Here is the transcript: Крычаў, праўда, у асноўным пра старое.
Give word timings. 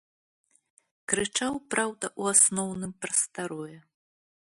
Крычаў, 1.11 1.53
праўда, 1.75 2.05
у 2.23 2.29
асноўным 2.33 2.91
пра 3.05 3.13
старое. 3.21 3.79